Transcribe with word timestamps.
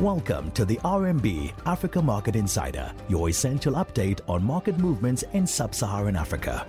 Welcome 0.00 0.50
to 0.50 0.66
the 0.66 0.76
RMB 0.84 1.54
Africa 1.64 2.02
Market 2.02 2.36
Insider, 2.36 2.92
your 3.08 3.30
essential 3.30 3.72
update 3.76 4.20
on 4.28 4.44
market 4.44 4.76
movements 4.76 5.24
in 5.32 5.46
sub 5.46 5.74
Saharan 5.74 6.16
Africa. 6.16 6.66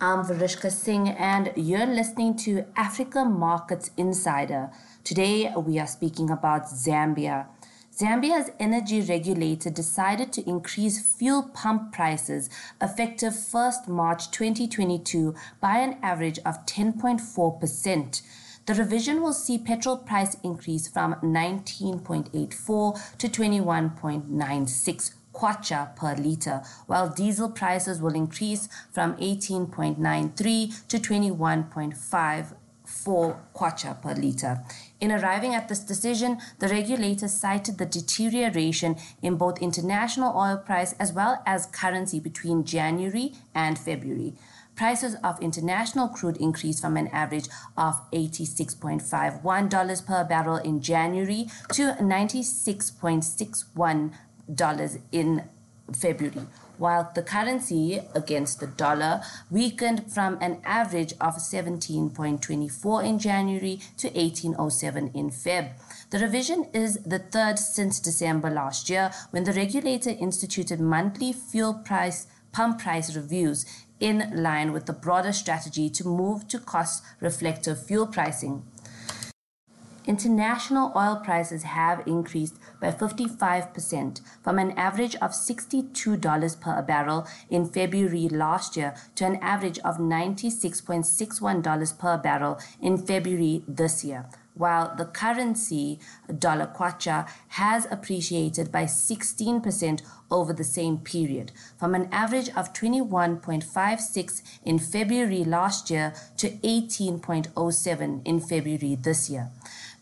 I'm 0.00 0.24
Varishka 0.24 0.72
Singh, 0.72 1.10
and 1.10 1.52
you're 1.56 1.84
listening 1.84 2.38
to 2.38 2.64
Africa 2.74 3.26
Markets 3.26 3.90
Insider. 3.98 4.70
Today, 5.04 5.52
we 5.54 5.78
are 5.78 5.86
speaking 5.86 6.30
about 6.30 6.62
Zambia. 6.64 7.48
Zambia's 7.94 8.50
energy 8.58 9.02
regulator 9.02 9.68
decided 9.68 10.32
to 10.32 10.48
increase 10.48 11.14
fuel 11.14 11.50
pump 11.52 11.92
prices 11.92 12.48
effective 12.80 13.34
1st 13.34 13.88
March 13.88 14.30
2022 14.30 15.34
by 15.60 15.80
an 15.80 15.98
average 16.02 16.38
of 16.46 16.64
10.4%. 16.64 18.22
The 18.68 18.74
revision 18.74 19.22
will 19.22 19.32
see 19.32 19.56
petrol 19.56 19.96
price 19.96 20.36
increase 20.44 20.88
from 20.88 21.14
19.84 21.22 23.16
to 23.16 23.26
21.96 23.26 25.14
kwacha 25.32 25.96
per 25.96 26.14
litre, 26.16 26.62
while 26.86 27.08
diesel 27.08 27.48
prices 27.48 28.02
will 28.02 28.14
increase 28.14 28.68
from 28.92 29.16
18.93 29.16 30.86
to 30.86 30.98
21.54 30.98 33.36
kwacha 33.54 34.02
per 34.02 34.14
litre. 34.14 34.62
In 35.00 35.12
arriving 35.12 35.54
at 35.54 35.68
this 35.68 35.80
decision, 35.80 36.36
the 36.58 36.68
regulator 36.68 37.26
cited 37.26 37.78
the 37.78 37.86
deterioration 37.86 38.96
in 39.22 39.36
both 39.36 39.62
international 39.62 40.36
oil 40.36 40.58
price 40.58 40.92
as 41.00 41.14
well 41.14 41.42
as 41.46 41.64
currency 41.64 42.20
between 42.20 42.64
January 42.64 43.32
and 43.54 43.78
February 43.78 44.34
prices 44.78 45.16
of 45.24 45.42
international 45.42 46.08
crude 46.08 46.38
increased 46.38 46.80
from 46.80 46.96
an 46.96 47.08
average 47.08 47.48
of 47.76 48.00
$86.51 48.12 50.06
per 50.06 50.24
barrel 50.24 50.56
in 50.58 50.80
January 50.80 51.48
to 51.72 51.96
$96.61 52.00 55.00
in 55.12 55.44
February, 55.92 56.46
while 56.76 57.10
the 57.14 57.22
currency 57.22 58.00
against 58.14 58.60
the 58.60 58.66
dollar 58.66 59.22
weakened 59.50 60.12
from 60.12 60.36
an 60.40 60.60
average 60.64 61.12
of 61.20 61.36
17.24 61.36 63.04
in 63.04 63.18
January 63.18 63.80
to 63.96 64.08
1807 64.08 65.10
in 65.14 65.30
Feb. 65.30 65.72
The 66.10 66.20
revision 66.20 66.68
is 66.72 67.02
the 67.02 67.18
third 67.18 67.58
since 67.58 67.98
December 67.98 68.50
last 68.50 68.88
year 68.88 69.10
when 69.30 69.42
the 69.44 69.52
regulator 69.52 70.10
instituted 70.10 70.78
monthly 70.78 71.32
fuel 71.32 71.74
price 71.74 72.28
pump 72.52 72.80
price 72.80 73.14
reviews 73.14 73.66
in 74.00 74.30
line 74.34 74.72
with 74.72 74.86
the 74.86 74.92
broader 74.92 75.32
strategy 75.32 75.90
to 75.90 76.06
move 76.06 76.48
to 76.48 76.58
cost 76.58 77.02
reflective 77.20 77.84
fuel 77.84 78.06
pricing. 78.06 78.62
International 80.08 80.90
oil 80.96 81.16
prices 81.16 81.64
have 81.64 82.02
increased 82.06 82.54
by 82.80 82.90
55% 82.90 84.22
from 84.42 84.58
an 84.58 84.70
average 84.70 85.14
of 85.16 85.32
$62 85.32 86.60
per 86.60 86.80
barrel 86.80 87.26
in 87.50 87.66
February 87.66 88.26
last 88.30 88.74
year 88.74 88.94
to 89.16 89.26
an 89.26 89.36
average 89.42 89.78
of 89.80 89.98
$96.61 89.98 91.98
per 91.98 92.16
barrel 92.16 92.58
in 92.80 92.96
February 92.96 93.62
this 93.68 94.02
year 94.02 94.24
while 94.58 94.94
the 94.96 95.06
currency 95.06 95.98
dollar 96.38 96.66
kwacha 96.66 97.28
has 97.48 97.86
appreciated 97.90 98.70
by 98.70 98.84
16% 98.84 100.02
over 100.30 100.52
the 100.52 100.64
same 100.64 100.98
period, 100.98 101.52
from 101.78 101.94
an 101.94 102.08
average 102.12 102.48
of 102.50 102.72
21.56 102.72 104.42
in 104.64 104.78
February 104.78 105.44
last 105.44 105.90
year 105.90 106.12
to 106.36 106.50
18.07 106.50 108.20
in 108.24 108.40
February 108.40 108.94
this 109.00 109.30
year. 109.30 109.48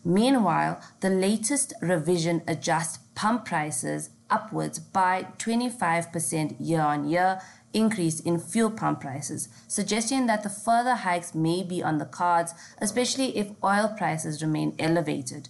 Meanwhile, 0.03 0.81
the 1.01 1.09
latest 1.09 1.73
revision 1.81 2.41
adjusts 2.47 2.99
pump 3.15 3.45
prices 3.45 4.09
upwards 4.29 4.79
by 4.79 5.27
25% 5.37 6.55
year 6.59 6.81
on 6.81 7.07
year 7.09 7.41
increase 7.73 8.19
in 8.19 8.39
fuel 8.39 8.71
pump 8.71 9.01
prices, 9.01 9.49
suggesting 9.67 10.25
that 10.27 10.43
the 10.43 10.49
further 10.49 10.95
hikes 10.95 11.35
may 11.35 11.63
be 11.63 11.83
on 11.83 11.97
the 11.97 12.05
cards, 12.05 12.53
especially 12.79 13.37
if 13.37 13.51
oil 13.63 13.93
prices 13.97 14.41
remain 14.41 14.75
elevated. 14.79 15.49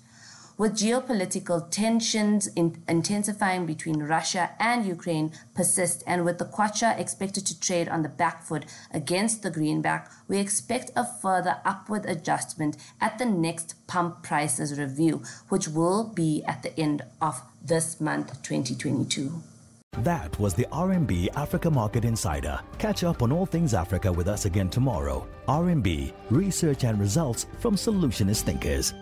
With 0.59 0.73
geopolitical 0.73 1.69
tensions 1.69 2.47
in 2.55 2.83
intensifying 2.89 3.67
between 3.67 4.01
Russia 4.01 4.49
and 4.59 4.87
Ukraine 4.87 5.31
persist, 5.53 6.03
and 6.07 6.25
with 6.25 6.39
the 6.39 6.45
kwacha 6.45 6.99
expected 6.99 7.45
to 7.45 7.59
trade 7.59 7.87
on 7.87 8.01
the 8.01 8.09
back 8.09 8.41
foot 8.41 8.65
against 8.91 9.43
the 9.43 9.51
greenback, 9.51 10.09
we 10.27 10.39
expect 10.39 10.89
a 10.95 11.05
further 11.05 11.57
upward 11.63 12.07
adjustment 12.07 12.75
at 12.99 13.19
the 13.19 13.25
next 13.25 13.75
pump 13.85 14.23
prices 14.23 14.79
review, 14.79 15.21
which 15.49 15.67
will 15.67 16.03
be 16.03 16.43
at 16.47 16.63
the 16.63 16.79
end 16.79 17.03
of 17.21 17.39
this 17.63 18.01
month, 18.01 18.41
2022. 18.41 19.43
That 19.99 20.39
was 20.39 20.55
the 20.55 20.65
RMB 20.71 21.35
Africa 21.35 21.69
Market 21.69 22.03
Insider. 22.03 22.59
Catch 22.79 23.03
up 23.03 23.21
on 23.21 23.31
all 23.31 23.45
things 23.45 23.75
Africa 23.75 24.11
with 24.11 24.27
us 24.27 24.45
again 24.45 24.69
tomorrow. 24.69 25.27
RMB, 25.47 26.13
research 26.31 26.83
and 26.83 26.99
results 26.99 27.45
from 27.59 27.75
solutionist 27.75 28.41
thinkers. 28.41 28.95